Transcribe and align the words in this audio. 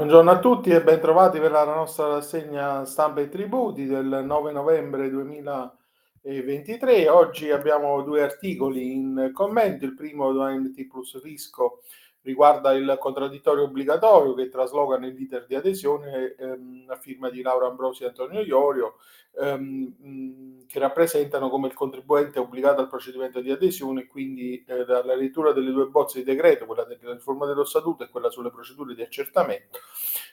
Buongiorno 0.00 0.30
a 0.30 0.38
tutti 0.38 0.70
e 0.70 0.82
bentrovati 0.82 1.38
per 1.40 1.50
la 1.50 1.62
nostra 1.62 2.06
rassegna 2.06 2.86
stampa 2.86 3.20
e 3.20 3.28
tributi 3.28 3.84
del 3.84 4.22
9 4.24 4.50
novembre 4.50 5.10
2023. 5.10 7.06
Oggi 7.10 7.50
abbiamo 7.50 8.00
due 8.00 8.22
articoli 8.22 8.94
in 8.94 9.30
commento. 9.34 9.84
Il 9.84 9.94
primo 9.94 10.32
da 10.32 10.54
NT 10.54 10.86
Plus 10.86 11.22
Risco 11.22 11.82
riguarda 12.22 12.72
il 12.72 12.96
contraddittorio 12.98 13.64
obbligatorio 13.64 14.34
che 14.34 14.48
trasloca 14.48 14.98
nell'iter 14.98 15.46
di 15.46 15.54
adesione 15.54 16.34
ehm, 16.38 16.86
la 16.86 16.96
firma 16.96 17.30
di 17.30 17.42
Laura 17.42 17.66
Ambrosi 17.66 18.04
e 18.04 18.08
Antonio 18.08 18.40
Iorio 18.40 18.96
ehm, 19.38 20.66
che 20.66 20.78
rappresentano 20.78 21.48
come 21.48 21.68
il 21.68 21.74
contribuente 21.74 22.38
obbligato 22.38 22.80
al 22.80 22.88
procedimento 22.88 23.40
di 23.40 23.50
adesione 23.50 24.06
quindi 24.06 24.62
eh, 24.66 24.84
dalla 24.84 25.14
lettura 25.14 25.52
delle 25.52 25.70
due 25.70 25.86
bozze 25.86 26.18
di 26.18 26.24
decreto, 26.24 26.66
quella 26.66 26.84
della 26.84 27.14
riforma 27.14 27.46
dello 27.46 27.64
statuto 27.64 28.04
e 28.04 28.08
quella 28.08 28.30
sulle 28.30 28.50
procedure 28.50 28.94
di 28.94 29.02
accertamento 29.02 29.78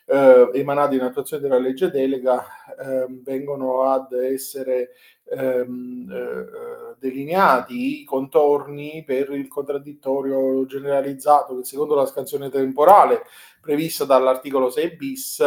eh, 0.07 0.49
emanate 0.53 0.95
in 0.95 1.01
attuazione 1.01 1.41
della 1.41 1.59
legge 1.59 1.89
delega 1.89 2.45
ehm, 2.79 3.23
vengono 3.23 3.83
ad 3.83 4.13
essere 4.13 4.91
ehm, 5.29 6.11
eh, 6.11 6.95
delineati 6.99 8.01
i 8.01 8.03
contorni 8.03 9.03
per 9.05 9.31
il 9.31 9.47
contraddittorio 9.47 10.65
generalizzato 10.65 11.57
che 11.57 11.65
secondo 11.65 11.95
la 11.95 12.05
scansione 12.05 12.49
temporale 12.49 13.23
prevista 13.61 14.05
dall'articolo 14.05 14.69
6 14.69 14.95
bis 14.95 15.39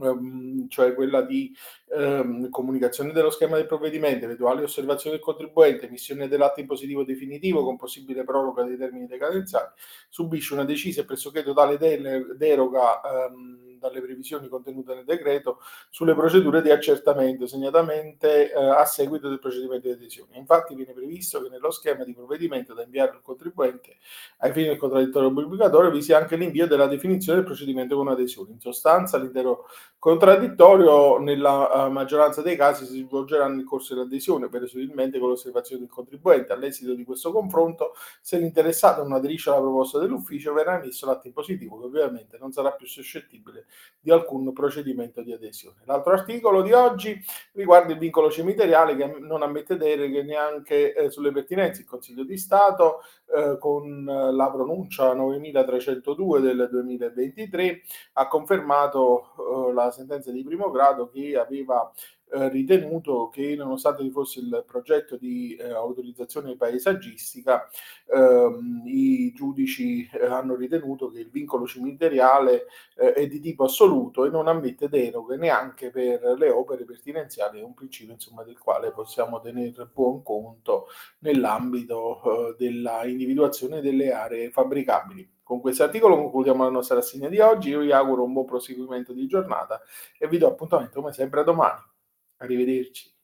ehm, 0.00 0.68
cioè 0.68 0.94
quella 0.94 1.22
di 1.22 1.54
ehm, 1.92 2.50
comunicazione 2.50 3.12
dello 3.12 3.30
schema 3.30 3.56
del 3.56 3.66
provvedimento, 3.66 4.24
eventuali 4.24 4.62
osservazioni 4.62 5.16
del 5.16 5.24
contribuente, 5.24 5.86
emissione 5.86 6.28
dell'atto 6.28 6.60
impositivo 6.60 7.04
definitivo 7.04 7.64
con 7.64 7.76
possibile 7.76 8.24
proroga 8.24 8.62
dei 8.62 8.76
termini 8.76 9.06
decadenziali, 9.06 9.68
subisce 10.08 10.54
una 10.54 10.64
decisa 10.64 11.00
e 11.00 11.04
pressoché 11.04 11.42
totale 11.42 11.76
deroga 12.36 13.00
ehm, 13.00 13.78
dalle 13.80 14.00
previsioni 14.00 14.46
contenute 14.48 14.94
nel 14.94 15.04
decreto 15.04 15.58
sulle 15.88 16.14
procedure 16.14 16.62
di 16.62 16.70
accertamento, 16.70 17.46
segnatamente 17.46 18.52
eh, 18.52 18.54
a 18.54 18.84
seguito 18.84 19.28
del 19.28 19.40
procedimento 19.40 19.88
di 19.88 19.94
adesione. 19.94 20.36
Infatti 20.36 20.74
viene 20.74 20.92
previsto 20.92 21.42
che 21.42 21.48
nello 21.48 21.70
schema 21.70 22.04
di 22.04 22.14
provvedimento 22.14 22.74
da 22.74 22.82
inviare 22.84 23.12
al 23.12 23.22
contribuente 23.22 23.96
ai 24.38 24.52
fini 24.52 24.66
del 24.66 24.76
contraddittorio 24.76 25.28
obbligatorio 25.28 25.90
vi 25.90 26.02
sia 26.02 26.18
anche 26.18 26.36
l'invio 26.36 26.66
della 26.66 26.86
definizione 26.86 27.38
del 27.38 27.46
procedimento 27.46 27.96
con 27.96 28.08
adesione. 28.08 28.52
In 28.52 28.60
sostanza 28.60 29.16
l'intero 29.16 29.66
contraddittorio 29.98 31.18
nella 31.18 31.79
maggioranza 31.88 32.42
dei 32.42 32.56
casi 32.56 32.84
si 32.84 33.00
svolgerà 33.00 33.48
nel 33.48 33.64
corso 33.64 33.94
dell'adesione, 33.94 34.48
presumibilmente 34.48 35.18
con 35.18 35.28
l'osservazione 35.28 35.82
del 35.82 35.90
contribuente. 35.90 36.52
All'esito 36.52 36.94
di 36.94 37.04
questo 37.04 37.32
confronto, 37.32 37.94
se 38.20 38.38
l'interessato 38.38 39.02
non 39.02 39.12
aderisce 39.12 39.50
alla 39.50 39.60
proposta 39.60 39.98
dell'ufficio, 39.98 40.52
verrà 40.52 40.80
emesso 40.80 41.06
l'atto 41.06 41.26
impositivo 41.26 41.78
che 41.78 41.86
ovviamente 41.86 42.38
non 42.38 42.52
sarà 42.52 42.72
più 42.72 42.86
suscettibile 42.86 43.66
di 44.00 44.10
alcun 44.10 44.52
procedimento 44.52 45.22
di 45.22 45.32
adesione. 45.32 45.82
L'altro 45.84 46.12
articolo 46.12 46.62
di 46.62 46.72
oggi 46.72 47.20
riguarda 47.52 47.92
il 47.92 47.98
vincolo 47.98 48.30
cimiteriale 48.30 48.96
che 48.96 49.06
non 49.18 49.42
ammette 49.42 49.76
deleghe 49.76 50.22
neanche 50.22 50.94
eh, 50.94 51.10
sulle 51.10 51.32
pertinenze. 51.32 51.82
Il 51.82 51.86
Consiglio 51.86 52.24
di 52.24 52.36
Stato 52.36 53.02
eh, 53.32 53.58
con 53.58 54.04
la 54.04 54.50
pronuncia 54.50 55.12
9302 55.14 56.40
del 56.40 56.68
2023 56.70 57.82
ha 58.14 58.28
confermato 58.28 59.68
eh, 59.68 59.72
la 59.72 59.90
sentenza 59.90 60.30
di 60.30 60.42
primo 60.42 60.70
grado 60.70 61.08
che 61.08 61.38
aveva 61.38 61.69
eh, 62.32 62.48
ritenuto 62.48 63.28
che 63.28 63.56
nonostante 63.56 64.02
vi 64.02 64.10
fosse 64.10 64.40
il 64.40 64.64
progetto 64.66 65.16
di 65.16 65.56
eh, 65.56 65.70
autorizzazione 65.70 66.56
paesaggistica, 66.56 67.68
ehm, 68.06 68.82
giudici 69.40 70.06
eh, 70.12 70.26
hanno 70.26 70.54
ritenuto 70.54 71.10
che 71.10 71.20
il 71.20 71.30
vincolo 71.30 71.66
cimiteriale 71.66 72.66
eh, 72.96 73.14
è 73.14 73.26
di 73.26 73.40
tipo 73.40 73.64
assoluto 73.64 74.26
e 74.26 74.28
non 74.28 74.48
ammette 74.48 74.90
deroghe 74.90 75.36
neanche 75.36 75.90
per 75.90 76.20
le 76.36 76.50
opere 76.50 76.84
pertinenziali, 76.84 77.60
è 77.60 77.64
un 77.64 77.72
principio 77.72 78.12
insomma, 78.12 78.42
del 78.42 78.58
quale 78.58 78.92
possiamo 78.92 79.40
tenere 79.40 79.88
buon 79.92 80.22
conto 80.22 80.88
nell'ambito 81.20 82.50
eh, 82.50 82.56
della 82.58 83.06
individuazione 83.06 83.80
delle 83.80 84.12
aree 84.12 84.50
fabbricabili. 84.50 85.38
Con 85.42 85.60
questo 85.60 85.84
articolo 85.84 86.16
concludiamo 86.16 86.62
la 86.62 86.70
nostra 86.70 86.96
rassegna 86.96 87.28
di 87.28 87.40
oggi. 87.40 87.70
Io 87.70 87.80
vi 87.80 87.90
auguro 87.92 88.22
un 88.22 88.32
buon 88.32 88.44
proseguimento 88.44 89.12
di 89.12 89.26
giornata 89.26 89.80
e 90.18 90.28
vi 90.28 90.38
do 90.38 90.46
appuntamento 90.46 91.00
come 91.00 91.12
sempre 91.12 91.40
a 91.40 91.44
domani. 91.44 91.80
Arrivederci. 92.36 93.19